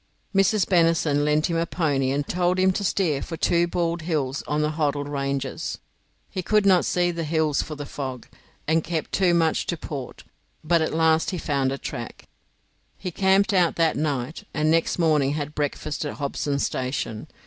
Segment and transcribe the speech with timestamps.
[0.33, 0.65] Mrs.
[0.67, 4.63] Bennison lent him a pony, and told him to steer for two bald hills on
[4.63, 5.77] the Hoddle Ranges;
[6.27, 8.25] he could not see the hills for the fog,
[8.67, 10.23] and kept too much to port,
[10.63, 12.27] but at last he found a track.
[12.97, 17.27] He camped out that night, and next morning had breakfast at Hobson's Station.